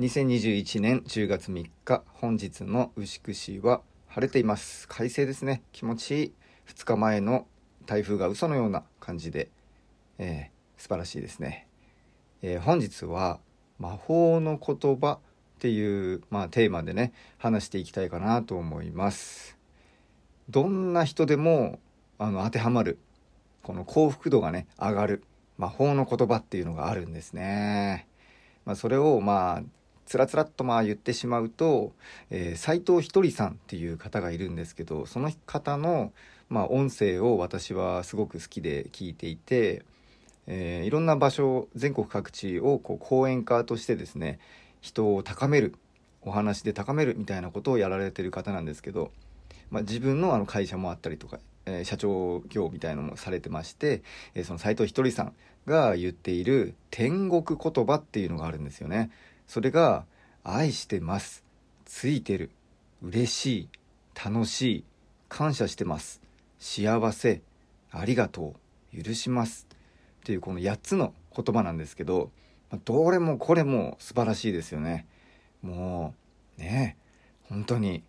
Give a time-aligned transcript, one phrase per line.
[0.00, 4.88] 2021年10月3日本日の牛久市は晴れています。
[4.88, 5.62] 快晴ですね。
[5.72, 6.32] 気持ちいい。
[6.68, 7.46] 2日前の
[7.84, 9.50] 台風が嘘のような感じで、
[10.16, 11.66] えー、素晴らしいですね、
[12.40, 13.40] えー、本日は
[13.78, 15.18] 魔法の言葉っ
[15.58, 19.58] ていう、まあ、テーマでね話していきたいかなと思います。
[20.48, 21.78] どんな人でも
[22.16, 22.96] あの当てはまる
[23.62, 25.22] この幸福度がね上がる
[25.58, 28.08] 魔法の言葉っていうのがあるんですね。
[28.64, 31.92] まあ、それをまあつらつらっとまあ言ってしまうと、
[32.30, 36.12] えー、藤ひとりさんっていう方がいるんですけどその方の、
[36.48, 39.84] まあ、音声を私はすごく好きで聞いていて、
[40.46, 44.40] えー、いろんな場所全国各地をこう講演家としてですね
[44.80, 45.74] 人を高める
[46.22, 49.10] お話で高めるみたいなことをやられてる方なんですけど、
[49.70, 54.02] まあ、自分のあの会社もあったりとか、えー、社長業みたいのもされてまして、
[54.34, 55.34] え、その斉藤ひとりさん
[55.66, 59.10] が言っている天国言葉っていうのがあるんですよね。
[59.50, 60.04] それが
[60.44, 61.42] 愛してます。
[61.84, 62.52] ついてる。
[63.02, 63.68] 嬉しい。
[64.14, 64.84] 楽しい。
[65.28, 66.22] 感謝してます。
[66.60, 67.42] 幸せ。
[67.90, 68.54] ありがと
[68.94, 69.02] う。
[69.02, 69.66] 許します。
[70.20, 72.30] っていうこの8つの言葉なんですけど
[72.84, 75.08] どれもこれも素晴らしいですよね。
[75.62, 76.14] も
[76.56, 76.96] うね
[77.48, 78.04] 本当に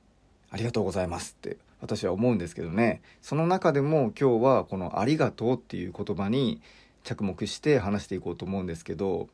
[0.52, 1.36] ありがとうございます。
[1.40, 3.02] って私は思うんですけどね。
[3.24, 6.62] その中でも今日はこの「ありがとう」っていう言葉に
[7.04, 9.28] 着目して話していこうと思うんですけど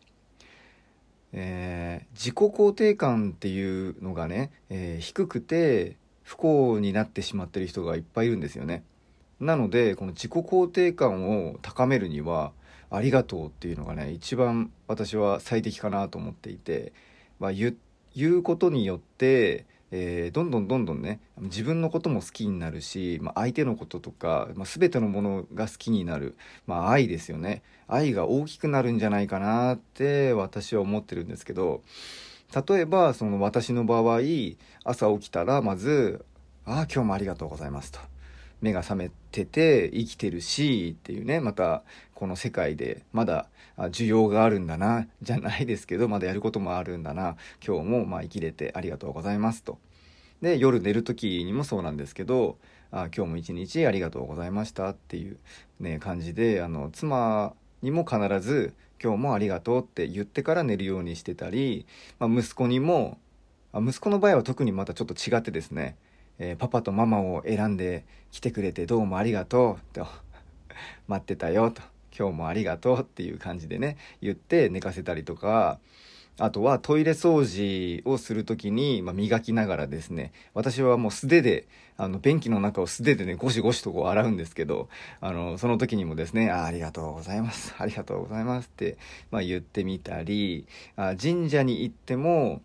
[1.33, 8.83] えー、自己肯定感っていうのがね、えー、低くて不幸になってしまってる人がいっぱいいるんですよね。
[9.39, 12.53] なのでこの自己肯定感を高めるには
[12.89, 16.92] 「ありがとう」っていうのがね一番私は最適かなと思っていて、
[17.39, 17.75] まあ、言
[18.16, 26.35] うことによってえー、どんどんどんどんね自分のことも好きになるし、まあ、相手のこととか、まあ、全てのものが好きになる、
[26.66, 31.81] まあ、愛ですよね愛が大きくなるんじゃないかなって私は思ってるんですけど
[32.67, 34.19] 例えばその私の場合
[34.83, 36.25] 朝起きたらまず
[36.65, 38.16] 「ああ今日もありがとうございます」と。
[38.61, 41.83] 目が覚めてて生きてるしっていうねまた
[42.15, 49.77] この世界でまだ需要があるんだなじゃないですけどまだやることもあるんだな今日もまあ生きれてありがとうございますと。
[50.42, 52.58] で夜寝る時にもそうなんですけど
[52.92, 55.37] あ今日も一日ありがとうございましたっていう、
[55.80, 61.86] ね、感じであの妻にも必ず今日もありがとうって言ってから寝るようにしてたり、
[62.20, 63.17] まあ、息子にも
[63.73, 65.95] 息子の場合は特にまたちょっと違ってですね
[66.39, 69.93] えー、パパとママを選んで来てくれてどうもありがとう。
[69.93, 70.08] と
[71.08, 71.71] 待ってたよ。
[71.71, 71.81] と
[72.17, 75.80] 今日もありがとうっていう感じでね言って寝かせたりとか。
[76.39, 81.67] あとはトイレ掃除をする時に、まあ、磨きながらですね私はもう素手で
[81.98, 84.87] あの便器の中を素手でねゴシゴシとこう洗うんですけど
[85.19, 87.73] あのその時にもですねあありがとうございます。
[87.80, 88.98] ありがとうございますって、
[89.31, 92.61] まあ、言ってみたりあ神社に行っても、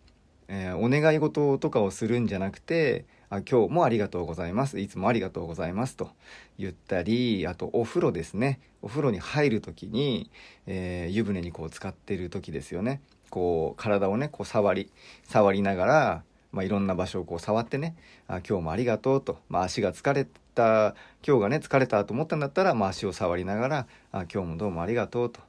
[0.47, 4.79] えー、お願い事とかをするんじゃなくてあ今日もありがとうございます。
[4.79, 6.11] いつもありがとうございますと
[6.59, 8.59] 言ったり、あとお風呂ですね。
[8.83, 10.29] お風呂に入る時に、
[10.67, 13.01] えー、湯船にこう使ってる時ですよね。
[13.31, 14.91] こう体をね、こう触り、
[15.23, 17.95] 触りながら、まあ、いろんな場所をこう触ってね、
[18.27, 20.93] あ今日もありがとうと、まあ、足が疲れた、
[21.27, 25.39] 今日がね、疲れたと思ったんだったら、まあ、足を触りながら、あ今日もどうもありがとうと、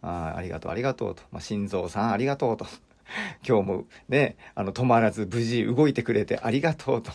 [0.00, 2.66] あありがとうありがとうと、まあ、心臓さんありがとうと。
[3.46, 7.12] 今日もね、あの、止まらず無事動いてくれてありがとうと。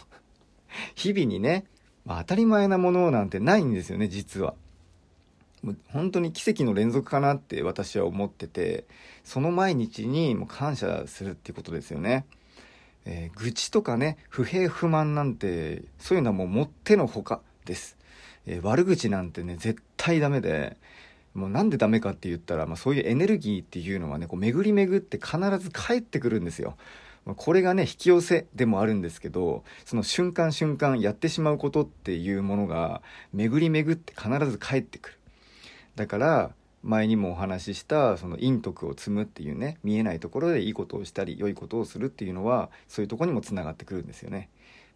[0.96, 1.66] 日々にね、
[2.06, 4.56] まあ、当たり前なものなんてないんですよね、実は。
[5.62, 8.86] もう本当に奇跡の連続かなって私は思ってて、
[9.24, 12.26] その毎日にも感謝するっていうことですよね。
[13.06, 17.98] えー、愚痴とかね、不平不満なんて、そういうのはもうもってのほかです。
[18.46, 20.78] えー、悪口なんてね、絶対ダメで、
[21.34, 26.76] もうなんでダメかって言ったら、まあ、そういうエネルギーっていうのはねこう巡り巡って必ず帰ってくるんですよ。
[27.26, 35.18] まあ、これがね引き寄せでもあるんですけどその瞬間瞬間やってしまうことっていうものが巡り巡って必ず帰ってくる。
[35.96, 36.52] だから
[36.84, 44.50] 前にもお話ししたその陰徳を積むっていうね見えないところでいいことをしたり良いことをするっていうのはそういうとこにもつながってくるんですよね。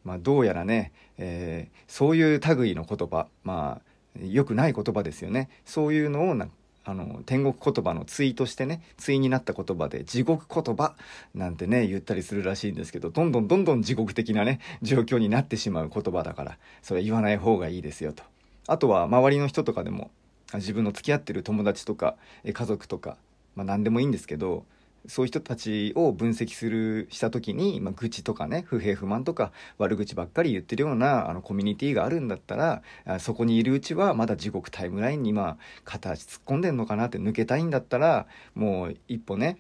[0.04, 5.50] まあ、どうやらね、えー、そういう類の言葉まあ良くない言葉ですよね。
[5.66, 6.48] そういうのをな
[6.88, 10.96] あの天国言葉の対としてね対になった言葉で地獄言葉
[11.34, 18.24] なんてね言ったりするらしいんですけどどんどんどんどん地獄的なね状況になってしまう言葉だからそれ言わない方がいいですよと。
[18.68, 20.12] あとは周りの人とかでも
[20.54, 22.16] 自分の付き合ってる友達とか
[22.52, 23.18] 家族とか、
[23.56, 24.64] まあ、何でもいいんですけど
[25.08, 32.82] そういう人たちを分析するした時に、まあ、愚痴とかね不平不満とか悪口ばっかり言ってるようなあのコミュニティがあるんだったら
[33.20, 39.58] そこにいるうちはまだ地獄タイムラインに今片足突っ込んでんのかなって抜けたいんだったらもう一歩ね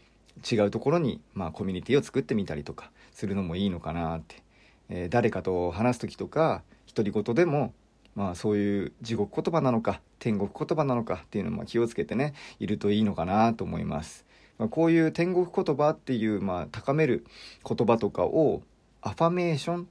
[0.49, 4.43] 違うところに、まあ、コミュニティを作ってみたりとかするのもいいのかなって、
[4.89, 6.63] えー、誰かと話す時とか
[6.93, 7.73] 独り言でも
[8.15, 14.25] まあそういう地獄言葉なのか天国言葉なのかっていうのも気をつけてねいるといいのかなと思います。
[14.57, 17.25] まあ、こういう天国言葉っていう、まあ、高める
[17.67, 18.61] 言葉とかを
[19.01, 19.87] アファメーション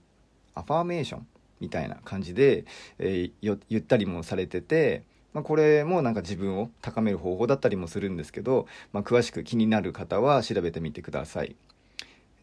[0.54, 1.26] アファメーション
[1.60, 2.64] みたいな感じで、
[2.98, 5.02] えー、言ったりもされてて、
[5.32, 11.56] まあ、これもなんか自分を高める方法だったりもするんですけど、まあ、詳しく気になる方は調べてみてください。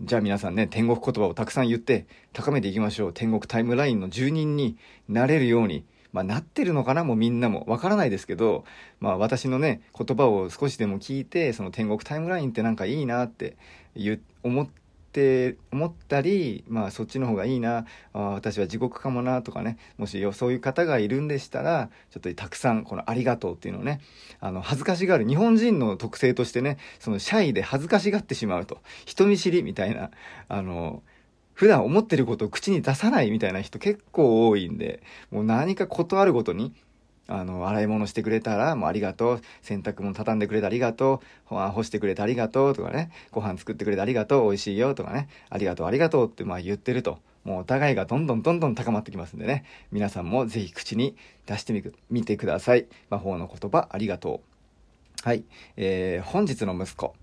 [0.01, 3.13] じゃあ皆さんね、天国言葉をたくさん言って高めていきましょう。
[3.13, 4.77] 天国タイムラインの住人に
[5.07, 5.85] なれるように。
[6.13, 7.63] まあ、なってるのかなもうみんなも。
[7.67, 8.65] わからないですけど、
[8.99, 13.55] まあ、私のね、言葉を少しでも聞いて、その天国タイムラインってなんかいいなって
[14.43, 14.67] 思っ
[15.11, 23.99] って思ったり、まあそっちの方がいいな、あ私は地獄かもなとかね、もしそういう方がいるんでしたら、ちょっとたくさんこのありがとうっていうのをね、
[24.39, 30.11] あの恥ずかしがる、日本人の特性としてね、そのシャイで恥ずかしがってしまうと、人見知りみたいな、
[30.47, 31.03] あの、
[31.61, 36.73] 普段思ってることを口に出さないみたいな人結構多いんで、もう何かことあるごとに、
[37.27, 39.41] あの、洗い物してくれたら、もうありがとう。
[39.61, 41.21] 洗濯物畳んでくれてありがと
[41.51, 41.53] う。
[41.53, 42.73] 干してくれてありがとう。
[42.73, 43.11] とかね。
[43.29, 44.49] ご飯作ってくれてありがとう。
[44.49, 44.95] 美味しいよ。
[44.95, 45.29] とかね。
[45.51, 47.19] ありがとう、ありがとうってまあ言ってると。
[47.43, 49.63] もうお互いがどんどんどんどん高まってきますんでね。
[49.91, 51.15] 皆さんもぜひ口に
[51.45, 52.87] 出してみみてください。
[53.11, 54.41] 魔法の言葉、ありがと
[55.23, 55.27] う。
[55.29, 55.43] はい。
[55.77, 57.13] えー、本日の息子。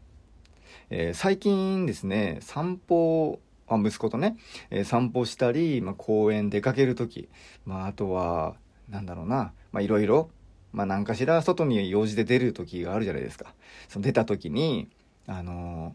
[0.91, 3.41] えー、最近ですね、散歩
[3.77, 4.37] あ息子とね、
[4.71, 7.29] えー、散歩したり、まあ、公園出かける時、
[7.65, 8.57] まあ、あとは、
[8.89, 10.31] なんだろうな、まあいろいろ、
[10.73, 13.55] まあ何かしら外に用事で出る時があるじゃないですか。
[13.89, 14.89] その出た時に、
[15.27, 15.95] あの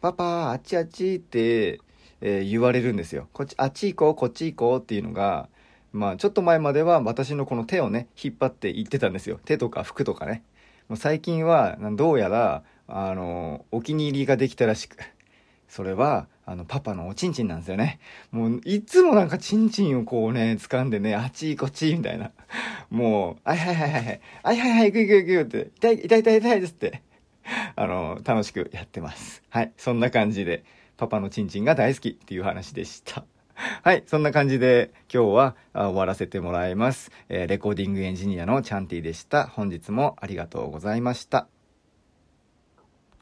[0.00, 1.80] ー、パパ、あっちあっちって、
[2.20, 3.28] えー、言われるんですよ。
[3.32, 5.48] こっち、あっち行こう、こっち行こうっていうのが、
[5.92, 9.40] まあちょっと前までは私のこの手をね、引っ張って行ってたんですよ。
[9.44, 10.42] 手とか服とかね。
[10.88, 14.98] もう最近は、どうやら、あのー、お気に入りができたらしく、
[15.74, 17.98] それは、あの、パパのおちんちんなんですよね。
[18.30, 22.30] もう、いつもなんかちんちんをこうね、掴んでね、あっちこっちみたいな。
[22.90, 27.02] もう、はいはいはいはい、はいはいはい、行く行く行くって、痛い痛い痛い痛いですって。
[27.74, 29.42] あの、楽しくやってます。
[29.48, 29.72] はい。
[29.76, 30.62] そんな感じで、
[30.96, 33.24] パパのちんちんが大好きっていう話でした。
[33.82, 34.04] はい。
[34.06, 37.10] そんな感じで今日は終わらせてもらいます。
[37.28, 39.48] えー、レコーディングエンジニアのチャンティでした。
[39.48, 41.48] 本日もありがとうございました。